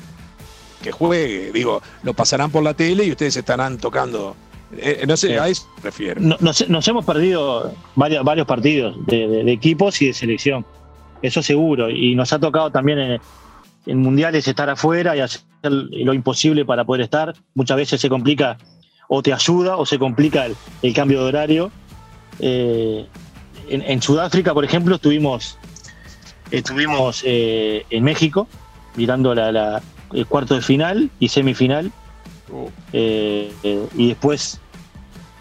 que 0.85 0.91
juegue. 0.91 1.51
Digo, 1.51 1.81
lo 2.03 2.13
pasarán 2.13 2.51
por 2.51 2.63
la 2.63 2.73
tele 2.73 3.03
y 3.05 3.11
ustedes 3.11 3.35
estarán 3.35 3.77
tocando. 3.77 4.35
Eh, 4.77 5.03
no 5.07 5.17
sé, 5.17 5.39
a 5.39 5.47
eso 5.47 5.67
me 5.77 5.83
refiero. 5.83 6.21
No- 6.21 6.37
Nos, 6.39 6.69
nos 6.69 6.87
hemos 6.87 7.03
perdido 7.05 7.73
varios, 7.95 8.23
varios 8.23 8.45
partidos 8.47 8.95
de, 9.07 9.27
de- 9.27 9.43
de 9.43 9.51
equipos 9.51 10.01
y 10.01 10.07
de 10.07 10.13
selección. 10.13 10.65
Eso 11.21 11.41
seguro. 11.41 11.89
Y 11.89 12.13
nos 12.15 12.31
ha 12.33 12.39
tocado 12.39 12.69
también 12.71 12.99
en, 12.99 13.21
en 13.87 13.97
mundiales 13.97 14.47
estar 14.47 14.69
afuera 14.69 15.15
y 15.15 15.21
hacer 15.21 15.41
lo 15.63 16.13
imposible 16.13 16.65
para 16.65 16.83
poder 16.85 17.01
estar. 17.01 17.33
Muchas 17.55 17.77
veces 17.77 17.99
se 18.01 18.09
complica 18.09 18.57
o 19.07 19.21
te 19.23 19.33
ayuda 19.33 19.77
o 19.77 19.85
se 19.85 19.97
complica 19.97 20.45
el, 20.45 20.55
el 20.83 20.93
cambio 20.93 21.21
de 21.23 21.27
horario. 21.29 21.71
Eh, 22.39 23.05
en, 23.69 23.81
en 23.81 24.01
Sudáfrica, 24.01 24.53
por 24.53 24.63
ejemplo, 24.65 24.95
estuvimos, 24.95 25.57
estuvimos 26.51 27.21
eh, 27.25 27.85
en 27.89 28.03
México 28.03 28.47
mirando 28.95 29.33
la, 29.33 29.51
la- 29.51 29.81
el 30.15 30.25
cuarto 30.25 30.55
de 30.55 30.61
final 30.61 31.09
y 31.19 31.29
semifinal. 31.29 31.91
Uh, 32.51 32.69
Eh, 32.93 33.51
eh, 33.63 33.87
y 33.95 34.07
después 34.09 34.59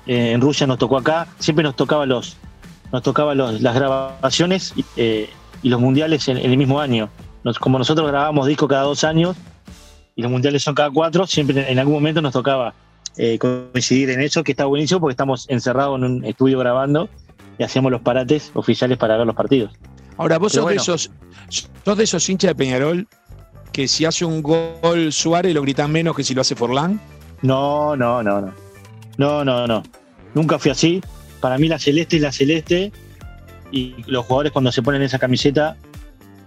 eh, 0.07 0.33
en 0.33 0.40
Rusia 0.40 0.66
nos 0.66 0.78
tocó 0.78 0.97
acá, 0.99 1.26
siempre 1.38 1.62
nos 1.62 1.76
tocaba 1.76 2.07
los, 2.07 2.37
nos 2.93 3.02
tocaba 3.02 3.35
los- 3.35 3.61
las 3.61 3.75
grabaciones 3.75 4.73
eh, 4.97 5.28
y 5.62 5.69
los 5.69 5.81
mundiales 5.81 6.26
en, 6.28 6.38
en 6.38 6.50
el 6.50 6.57
mismo 6.57 6.81
año. 6.81 7.09
Nos- 7.45 7.59
como 7.59 7.78
nosotros 7.78 8.09
grabábamos 8.09 8.47
disco 8.47 8.66
cada 8.69 8.83
dos 8.83 9.04
años 9.04 9.37
y 10.16 10.23
los 10.23 10.31
mundiales 10.31 10.62
son 10.62 10.75
cada 10.75 10.90
cuatro, 10.90 11.26
siempre 11.26 11.71
en, 11.71 11.78
algún 11.78 11.95
momento 11.95 12.21
nos 12.23 12.33
tocaba 12.33 12.73
eh, 13.16 13.38
coincidir 13.38 14.11
en 14.11 14.21
eso, 14.23 14.43
que 14.43 14.52
está 14.52 14.64
buenísimo 14.64 15.00
porque 15.00 15.12
estamos 15.12 15.47
encerrados 15.50 15.99
en 15.99 16.04
un 16.04 16.25
estudio 16.25 16.59
grabando 16.59 17.09
y 17.59 17.62
hacíamos 17.64 17.93
los 17.93 18.00
parates 18.00 18.50
oficiales 18.54 18.97
para 18.99 19.16
ver 19.16 19.26
los 19.26 19.37
partidos. 19.37 19.73
Ahora, 20.16 20.38
vos 20.38 20.52
sos, 20.52 20.66
de 20.69 20.76
esos, 20.76 21.11
sos 21.85 21.97
de 21.99 22.04
esos 22.04 22.28
hinchas 22.28 22.49
de 22.49 22.54
Peñarol 22.54 23.07
que 23.75 23.88
si 23.88 24.04
hace 24.04 24.25
un 24.25 24.40
gol 24.40 25.12
Suárez 25.12 25.52
lo 25.52 25.61
gritan 25.61 25.90
menos 25.90 26.14
que 26.14 26.23
si 26.23 26.33
lo 26.33 26.43
hace 26.43 26.54
Forlán. 26.54 27.00
No, 27.43 27.97
no, 27.97 28.23
no, 28.23 28.40
no. 28.40 28.54
No, 29.19 29.45
no, 29.45 29.66
no. 29.66 29.83
Nunca 30.33 30.61
fui 30.61 30.71
así. 30.71 31.02
Para 31.40 31.59
mí 31.59 31.66
la 31.66 31.81
celeste 31.81 32.16
es 32.16 32.23
la 32.23 32.31
celeste. 32.31 32.93
Y 33.73 33.97
los 34.07 34.26
jugadores 34.26 34.52
cuando 34.52 34.71
se 34.71 34.81
ponen 34.81 35.02
esa 35.02 35.19
camiseta, 35.19 35.76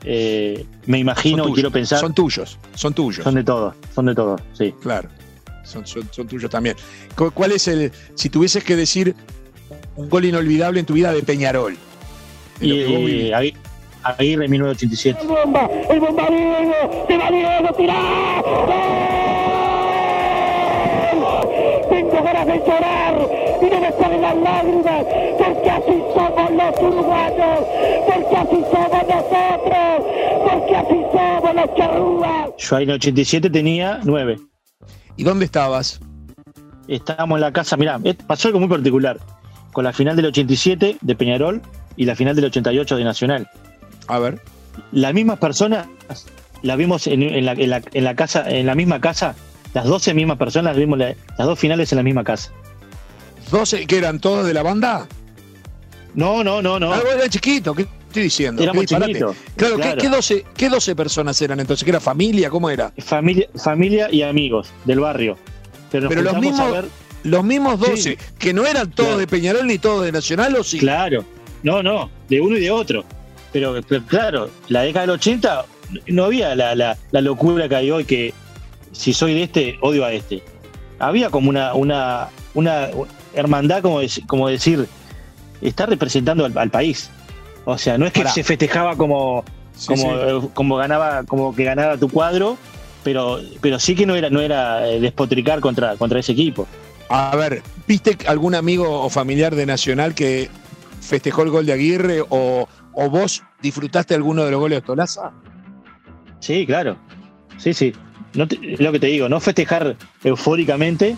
eh, 0.06 0.66
me 0.86 1.00
imagino 1.00 1.44
Son 1.44 1.52
y 1.52 1.56
quiero 1.56 1.70
tuyos, 1.70 1.74
pensar, 1.74 2.00
Son 2.00 2.08
son, 2.08 2.14
tuyos, 2.16 2.58
son 2.76 2.94
tuyos. 2.94 3.34
de 3.36 3.44
todos, 3.44 3.76
son 3.94 4.06
de 4.06 4.16
todos, 4.16 4.42
sí. 4.54 4.74
Claro, 4.82 5.10
son, 5.66 5.86
son- 5.86 6.08
son 6.12 6.28
tuyos 6.28 6.50
también. 6.50 6.78
Cu- 7.18 7.32
¿Cuál 7.32 7.52
es 7.52 7.68
el, 7.68 7.92
si 8.16 8.30
tuvieses 8.30 8.64
que 8.64 8.78
decir 8.78 9.14
un 9.98 10.08
gol 10.08 10.24
inolvidable 10.24 10.80
en 10.80 10.86
tu 10.86 10.94
vida 10.94 11.12
de 11.12 11.22
Peñarol? 11.24 11.76
De 12.62 12.68
Y 12.68 12.80
eh, 13.32 13.54
Aguirre 14.04 14.48
1987. 14.48 15.22
El 15.22 15.28
bomba, 15.28 15.70
el 15.90 16.00
bomba 16.00 16.28
Diego, 16.30 17.06
va 17.10 17.32
Diego, 17.32 17.74
tirá. 17.76 17.96
¡Gol! 18.42 19.08
Tengo 21.90 22.24
ganas 22.24 22.46
de 22.46 22.58
llorar 22.60 23.30
y 23.62 23.66
no 23.66 23.80
me 23.82 23.92
salen 23.92 24.22
las 24.22 24.38
lágrimas, 24.38 25.06
porque 25.38 25.70
así 25.70 26.04
somos 26.14 26.52
los 26.52 26.80
uruguayos, 26.82 27.60
porque 28.06 28.36
así 28.38 28.64
somos 28.72 29.04
nosotros, 29.08 30.06
porque 30.50 30.76
así 30.76 31.02
somos 31.12 31.56
los 31.56 31.76
charrúas. 31.76 32.50
Yo 32.58 32.76
ahí 32.76 32.84
en 32.84 32.90
el 32.90 32.96
87 32.96 33.50
tenía 33.50 34.00
9. 34.04 34.38
¿Y 35.16 35.24
dónde 35.24 35.46
estabas? 35.46 36.00
Estábamos 36.88 37.38
en 37.38 37.42
la 37.42 37.52
casa, 37.52 37.76
mirá, 37.76 38.00
pasó 38.28 38.48
algo 38.48 38.60
muy 38.60 38.70
particular. 38.70 39.18
Con 39.74 39.84
la 39.84 39.94
final 39.94 40.16
del 40.16 40.28
87 40.28 40.98
de 41.02 41.16
Peñarol 41.16 41.62
y 41.98 42.06
la 42.06 42.16
final 42.16 42.36
del 42.36 42.46
88 42.46 42.96
de 42.96 43.04
Nacional. 43.04 43.50
A 44.08 44.20
ver. 44.20 44.42
Las 44.92 45.14
mismas 45.14 45.40
personas 45.40 45.88
las 46.62 46.78
vimos 46.78 47.08
en, 47.08 47.24
en 47.24 47.46
la, 47.46 47.52
en 47.54 47.70
la- 47.70 47.82
en 47.94 48.04
la 48.04 48.16
casa, 48.16 48.50
en 48.50 48.66
la 48.66 48.76
misma 48.76 49.00
casa, 49.02 49.36
las 49.74 49.86
12 49.86 50.14
mismas 50.14 50.38
personas 50.38 50.72
las 50.74 50.78
vimos 50.78 50.98
la- 51.00 51.16
las 51.38 51.48
dos 51.48 51.60
finales 51.60 51.92
en 51.92 51.98
la 51.98 52.04
misma 52.04 52.24
casa. 52.24 52.52
¿12 53.52 53.86
que 53.88 53.98
eran 53.98 54.20
todos 54.20 54.46
de 54.46 54.54
la 54.54 54.64
banda? 54.64 55.08
No, 56.16 56.44
no, 56.44 56.62
no, 56.62 56.80
no. 56.80 56.94
Ah, 56.94 57.02
vos 57.04 57.14
eras 57.14 57.30
chiquito, 57.30 57.74
¿qué 57.74 57.84
estoy 58.08 58.24
diciendo? 58.24 58.62
Éramos 58.64 58.86
Qué 58.86 58.96
chiquitos, 58.96 59.36
Claro, 59.56 59.76
¿qué- 59.76 59.82
claro. 59.84 59.98
¿qué, 60.02 60.10
12, 60.10 60.46
¿qué 60.56 60.70
12 60.70 60.96
personas 60.96 61.40
eran 61.42 61.60
entonces? 61.60 61.84
¿Que 61.84 61.92
era 61.92 62.00
familia? 62.00 62.50
¿Cómo 62.50 62.70
era? 62.70 62.92
Familia, 62.98 63.48
familia 63.56 64.10
y 64.12 64.24
amigos 64.24 64.70
del 64.86 65.00
barrio. 65.00 65.38
Pero, 65.92 66.10
Pero 66.10 66.22
los 66.24 66.34
mismos- 66.38 66.72
ver- 66.72 66.86
Los 67.24 67.44
mismos 67.44 67.80
12, 67.80 67.98
Sí. 67.98 68.18
que 68.40 68.54
no 68.54 68.66
eran 68.66 68.90
todos 68.92 69.08
Claro. 69.10 69.20
de 69.20 69.28
Peñarol 69.28 69.68
ni 69.68 69.78
todos 69.80 70.06
de 70.06 70.12
Nacional, 70.12 70.56
¿o 70.56 70.64
sí? 70.64 70.78
Claro, 70.80 71.26
no, 71.64 71.84
no, 71.84 72.10
de 72.30 72.40
uno 72.40 72.56
y 72.58 72.62
de 72.62 72.72
otro. 72.72 73.04
Pero, 73.54 73.76
pero 73.88 74.04
claro, 74.06 74.50
la 74.68 74.82
década 74.82 75.06
del 75.08 75.16
80 75.16 75.66
no 76.08 76.26
había 76.26 76.56
la, 76.56 76.76
la- 76.76 76.98
la 77.12 77.22
locura 77.22 77.68
que 77.70 77.76
hay 77.76 77.92
hoy 77.92 78.06
que 78.06 78.34
si 78.92 79.14
soy 79.14 79.34
de 79.36 79.44
este, 79.44 79.78
odio 79.82 80.06
a 80.06 80.12
este. 80.14 80.44
Había 81.00 81.30
como 81.30 81.50
una, 81.50 81.74
una, 81.76 82.28
una 82.54 82.90
hermandad, 83.34 83.82
como, 83.82 84.00
como 84.26 84.48
decir, 84.50 84.88
está 85.62 85.86
representando 85.86 86.46
al, 86.46 86.58
al 86.58 86.70
país. 86.72 87.10
O 87.66 87.78
sea, 87.78 87.98
no 87.98 88.06
es 88.06 88.14
que 88.14 88.22
Pará. 88.22 88.32
se 88.34 88.44
festejaba 88.44 88.96
como, 88.96 89.44
Sí, 89.76 89.88
como, 89.88 90.02
sí. 90.02 90.18
eh, 90.20 90.40
como 90.54 90.76
ganaba, 90.78 91.24
como 91.24 91.56
que 91.56 91.64
ganaba 91.64 91.98
tu 91.98 92.10
cuadro, 92.10 92.58
pero, 93.04 93.40
pero 93.62 93.80
sí 93.80 93.94
que 93.96 94.06
no 94.08 94.16
era, 94.16 94.30
no 94.30 94.42
era 94.42 94.90
eh, 94.90 95.00
despotricar 95.00 95.60
contra, 95.60 95.96
contra 95.98 96.20
ese 96.20 96.32
equipo. 96.32 96.68
A 97.10 97.36
ver, 97.36 97.62
¿viste 97.88 98.18
algún 98.28 98.56
amigo 98.56 99.02
o 99.04 99.10
familiar 99.10 99.54
de 99.56 99.66
Nacional 99.66 100.16
que 100.16 100.50
festejó 101.02 101.44
el 101.44 101.52
gol 101.52 101.66
de 101.66 101.74
Aguirre 101.74 102.22
o, 102.28 102.68
o 103.00 103.10
vos 103.10 103.44
disfrutaste 103.62 104.16
alguno 104.16 104.44
de 104.44 104.52
los 104.52 104.60
goles 104.60 104.78
de 104.78 104.82
Tolaza? 104.86 105.32
Sí, 106.40 106.66
claro. 106.66 106.98
Sí, 107.58 107.74
sí. 107.74 107.94
No 108.34 108.48
te- 108.48 108.60
lo 108.80 108.92
que 108.92 109.00
te 109.00 109.08
digo, 109.08 109.30
no 109.30 109.40
festejar 109.40 109.96
eufóricamente. 110.24 111.16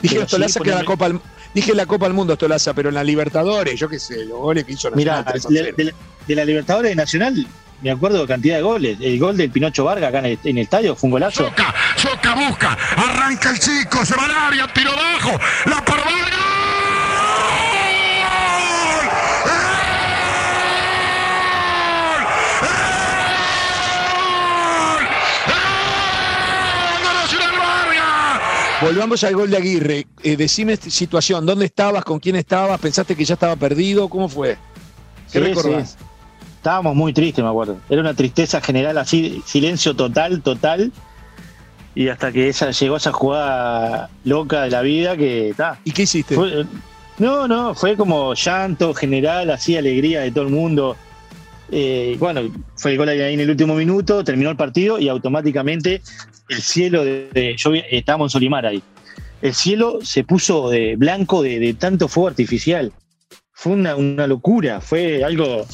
Dije 0.00 0.24
Tolaza 0.26 0.60
que 0.60 0.70
la 0.70 0.84
Copa 0.84 1.06
al- 1.06 1.20
Dije 1.54 1.74
la 1.74 1.84
Copa 1.86 2.06
del 2.06 2.14
Mundo 2.14 2.36
Tolaza, 2.36 2.72
pero 2.72 2.88
en 2.88 2.94
la 2.94 3.04
Libertadores, 3.04 3.78
yo 3.78 3.86
qué 3.88 3.98
sé, 3.98 4.24
los 4.24 4.38
goles 4.38 4.64
que 4.64 4.72
hizo 4.72 4.88
Nacional 4.90 5.18
Mira, 5.22 5.32
3 5.32 5.44
a 5.44 5.48
de, 5.50 5.54
0. 5.64 5.74
de 5.76 5.84
la- 5.84 5.92
de 6.26 6.34
la 6.34 6.44
Libertadores 6.46 6.90
de 6.92 6.96
Nacional, 6.96 7.46
me 7.82 7.90
acuerdo 7.90 8.22
de 8.22 8.26
cantidad 8.26 8.56
de 8.56 8.62
goles. 8.62 8.96
El 9.00 9.18
gol 9.18 9.36
del 9.36 9.50
Pinocho 9.50 9.84
Vargas 9.84 10.08
acá 10.08 10.20
en 10.20 10.24
el, 10.26 10.38
en 10.44 10.56
el 10.56 10.62
estadio 10.64 10.96
fue 10.96 11.08
un 11.08 11.12
golazo. 11.12 11.44
Choca, 11.48 11.74
choca, 11.96 12.34
busca, 12.34 12.78
arranca 12.96 13.50
el 13.50 13.58
chico, 13.58 14.04
se 14.06 14.14
va 14.16 14.24
al 14.24 14.30
área, 14.52 14.66
tiro 14.72 14.92
bajo, 14.92 15.38
la 15.66 15.84
por 15.84 15.96
Volvamos 28.92 29.24
al 29.24 29.34
gol 29.34 29.50
de 29.50 29.56
Aguirre. 29.56 30.06
Eh, 30.22 30.36
decime 30.36 30.76
situación, 30.76 31.46
¿dónde 31.46 31.64
estabas? 31.64 32.04
¿Con 32.04 32.20
quién 32.20 32.36
estabas? 32.36 32.78
¿Pensaste 32.78 33.16
que 33.16 33.24
ya 33.24 33.32
estaba 33.34 33.56
perdido? 33.56 34.06
¿Cómo 34.10 34.28
fue? 34.28 34.58
¿Qué 35.32 35.38
Sí, 35.38 35.44
recordás? 35.46 35.96
sí. 35.98 36.04
Estábamos 36.58 36.94
muy 36.94 37.14
tristes, 37.14 37.42
me 37.42 37.48
acuerdo. 37.48 37.78
Era 37.88 38.02
una 38.02 38.12
tristeza 38.12 38.60
general, 38.60 38.98
así, 38.98 39.42
silencio 39.46 39.96
total, 39.96 40.42
total. 40.42 40.92
Y 41.94 42.08
hasta 42.08 42.32
que 42.32 42.50
esa, 42.50 42.70
llegó 42.70 42.96
esa 42.98 43.12
jugada 43.12 44.10
loca 44.24 44.64
de 44.64 44.70
la 44.70 44.82
vida 44.82 45.16
que 45.16 45.48
está. 45.48 45.78
¿Y 45.84 45.92
qué 45.92 46.02
hiciste? 46.02 46.34
Fue- 46.34 46.66
no, 47.18 47.48
no, 47.48 47.74
fue 47.74 47.96
como 47.96 48.34
llanto 48.34 48.92
general, 48.92 49.48
así 49.50 49.74
alegría 49.74 50.20
de 50.20 50.32
todo 50.32 50.44
el 50.44 50.50
mundo. 50.50 50.98
Eh, 51.70 52.16
bueno, 52.20 52.42
fue 52.76 52.90
el 52.92 52.98
gol 52.98 53.08
ahí 53.08 53.32
en 53.32 53.40
el 53.40 53.48
último 53.48 53.74
minuto, 53.74 54.22
terminó 54.22 54.50
el 54.50 54.56
partido 54.56 54.98
y 54.98 55.08
automáticamente 55.08 56.02
el 56.52 56.62
cielo 56.62 57.04
de, 57.04 57.28
de- 57.32 57.56
yo 57.56 57.70
vi- 57.70 57.84
estábamos 57.90 58.26
en 58.26 58.30
Solimar 58.30 58.66
ahí. 58.66 58.82
El 59.40 59.54
cielo 59.54 59.98
se 60.02 60.22
puso 60.24 60.68
de 60.70 60.96
blanco 60.96 61.42
de, 61.42 61.58
de 61.58 61.74
tanto 61.74 62.08
fuego 62.08 62.28
artificial. 62.28 62.92
Fue 63.52 63.72
una, 63.72 63.96
una 63.96 64.26
locura, 64.26 64.80
fue 64.80 65.24
algo. 65.24 65.66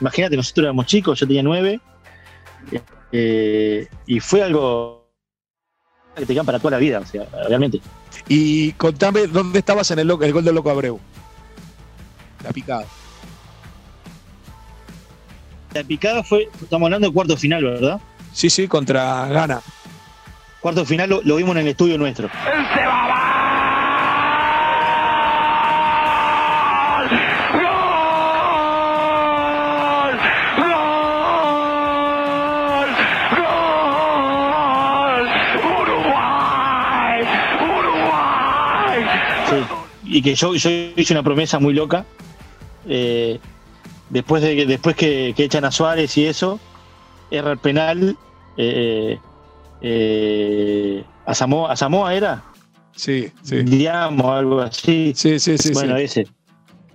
Imagínate, 0.00 0.36
nosotros 0.36 0.64
éramos 0.64 0.86
chicos, 0.86 1.18
yo 1.20 1.26
tenía 1.26 1.42
nueve, 1.42 1.80
eh, 3.12 3.86
y 4.06 4.20
fue 4.20 4.42
algo 4.42 5.10
que 6.16 6.26
te 6.26 6.32
quedan 6.32 6.46
para 6.46 6.58
toda 6.58 6.72
la 6.72 6.78
vida, 6.78 7.00
o 7.00 7.06
sea, 7.06 7.26
realmente. 7.48 7.80
Y 8.28 8.72
contame, 8.72 9.26
¿dónde 9.26 9.58
estabas 9.58 9.90
en 9.90 9.98
el, 10.00 10.10
el 10.10 10.32
gol 10.32 10.44
del 10.44 10.54
Loco 10.54 10.70
Abreu? 10.70 10.98
La 12.42 12.52
picada. 12.52 12.86
La 15.74 15.84
picada 15.84 16.24
fue, 16.24 16.48
estamos 16.60 16.86
hablando 16.86 17.08
de 17.08 17.14
cuarto 17.14 17.36
final, 17.36 17.64
¿verdad? 17.64 18.00
Sí, 18.32 18.50
sí, 18.50 18.66
contra 18.66 19.26
Gana. 19.28 19.60
Cuarto 20.60 20.84
final 20.84 21.08
lo, 21.08 21.22
lo 21.22 21.36
vimos 21.36 21.52
en 21.56 21.62
el 21.62 21.68
estudio 21.68 21.96
nuestro. 21.98 22.28
Sí. 39.48 39.56
Y 40.04 40.22
que 40.22 40.34
yo, 40.34 40.54
yo 40.54 40.70
hice 40.96 41.12
una 41.14 41.22
promesa 41.22 41.58
muy 41.58 41.72
loca. 41.74 42.04
eh, 42.88 43.38
después 44.08 44.42
de 44.42 44.56
que, 44.56 44.66
después 44.66 44.96
que, 44.96 45.34
que 45.36 45.44
echan 45.44 45.64
a 45.64 45.70
Suárez 45.70 46.16
y 46.18 46.26
eso, 46.26 46.58
erra 47.30 47.52
el 47.52 47.58
penal. 47.58 48.16
eh, 48.56 49.18
eh, 49.82 51.04
a, 51.26 51.34
Samoa, 51.34 51.72
¿A 51.72 51.76
Samoa 51.76 52.14
era? 52.14 52.42
Sí, 52.94 53.30
sí. 53.42 53.62
Digamos, 53.62 54.26
algo 54.26 54.60
así. 54.60 55.12
Sí, 55.14 55.38
sí, 55.38 55.56
sí. 55.58 55.72
bueno, 55.72 55.96
sí. 55.96 56.02
ese. 56.04 56.26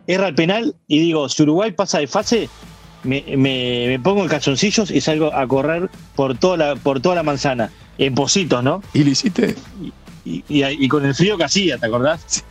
Erra 0.08 0.28
el 0.28 0.36
penal 0.36 0.76
y 0.88 1.00
digo, 1.00 1.28
si 1.30 1.44
Uruguay 1.44 1.72
pasa 1.72 2.00
de 2.00 2.08
fase, 2.08 2.48
me, 3.04 3.24
me- 3.38 3.86
me 3.88 4.00
pongo 4.00 4.22
en 4.22 4.28
calzoncillos 4.30 4.92
y 4.92 5.02
salgo 5.02 5.34
a 5.34 5.48
correr 5.48 5.90
por 6.16 6.38
toda 6.38 6.58
la, 6.58 6.76
por 6.76 7.00
toda 7.00 7.16
la 7.16 7.24
manzana. 7.24 7.72
En 7.98 8.14
positos, 8.14 8.62
¿no? 8.64 8.84
¿Y 8.94 9.04
lo 9.04 9.10
hiciste? 9.12 9.56
y, 10.26 10.44
y- 10.50 10.64
y 10.64 10.88
con 10.88 11.06
el 11.06 11.16
frío 11.16 11.38
que 11.38 11.46
hacía, 11.46 11.78
¿te 11.78 11.86
acordás? 11.86 12.22
Sí. 12.28 12.42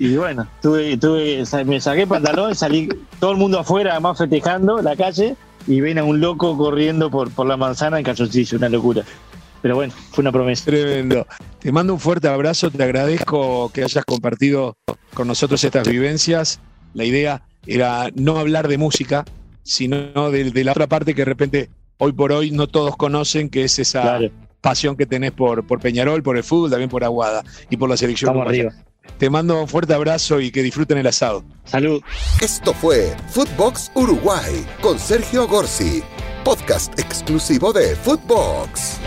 Y 0.00 0.14
bueno, 0.16 0.46
tuve, 0.62 0.96
tuve, 0.96 1.42
me 1.64 1.80
saqué 1.80 2.06
pantalón, 2.06 2.54
salí 2.54 2.88
todo 3.18 3.32
el 3.32 3.36
mundo 3.36 3.58
afuera, 3.58 3.90
además 3.92 4.16
festejando 4.16 4.80
la 4.80 4.94
calle, 4.94 5.34
y 5.68 5.80
ven 5.80 5.98
a 5.98 6.04
un 6.04 6.20
loco 6.20 6.56
corriendo 6.56 7.10
por, 7.10 7.30
por 7.30 7.46
la 7.46 7.56
manzana 7.56 7.98
en 7.98 8.04
calzoncillo, 8.04 8.58
una 8.58 8.68
locura. 8.68 9.04
Pero 9.62 9.74
bueno, 9.76 9.92
fue 10.12 10.22
una 10.22 10.32
promesa. 10.32 10.64
Tremendo. 10.64 11.26
Te 11.60 11.70
mando 11.72 11.92
un 11.92 12.00
fuerte 12.00 12.28
abrazo, 12.28 12.70
te 12.70 12.82
agradezco 12.82 13.70
que 13.72 13.84
hayas 13.84 14.04
compartido 14.04 14.76
con 15.14 15.28
nosotros 15.28 15.62
estas 15.62 15.86
vivencias. 15.88 16.60
La 16.94 17.04
idea 17.04 17.42
era 17.66 18.08
no 18.14 18.38
hablar 18.38 18.66
de 18.68 18.78
música, 18.78 19.24
sino 19.62 20.30
de, 20.30 20.50
de 20.50 20.64
la 20.64 20.72
otra 20.72 20.86
parte 20.86 21.14
que 21.14 21.22
de 21.22 21.26
repente 21.26 21.70
hoy 21.98 22.12
por 22.12 22.32
hoy 22.32 22.50
no 22.50 22.66
todos 22.66 22.96
conocen, 22.96 23.50
que 23.50 23.64
es 23.64 23.78
esa 23.78 24.00
Claro, 24.02 24.30
pasión 24.60 24.96
que 24.96 25.06
tenés 25.06 25.32
por, 25.32 25.66
por 25.66 25.80
Peñarol, 25.80 26.22
por 26.22 26.36
el 26.36 26.44
fútbol, 26.44 26.70
también 26.70 26.88
por 26.88 27.04
Aguada 27.04 27.44
y 27.68 27.76
por 27.76 27.88
la 27.90 27.96
selección. 27.96 28.30
estamos 28.30 28.48
arriba. 28.48 28.72
Te 29.16 29.30
mando 29.30 29.60
un 29.60 29.68
fuerte 29.68 29.94
abrazo 29.94 30.40
y 30.40 30.50
que 30.50 30.62
disfruten 30.62 30.98
el 30.98 31.06
asado. 31.06 31.44
Salud. 31.64 32.02
Esto 32.40 32.74
fue 32.74 33.16
Footbox 33.30 33.90
Uruguay 33.94 34.66
con 34.80 34.98
Sergio 34.98 35.48
Gorsi, 35.48 36.02
podcast 36.44 36.98
exclusivo 36.98 37.72
de 37.72 37.96
Footbox. 37.96 38.98